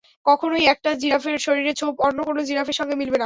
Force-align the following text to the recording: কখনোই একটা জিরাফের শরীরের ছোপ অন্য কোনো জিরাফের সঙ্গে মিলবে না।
কখনোই 0.25 0.63
একটা 0.73 0.89
জিরাফের 0.93 1.37
শরীরের 1.39 1.75
ছোপ 1.75 1.93
অন্য 1.99 2.19
কোনো 2.23 2.39
জিরাফের 2.43 2.73
সঙ্গে 2.73 2.95
মিলবে 2.95 3.11
না। 3.11 3.19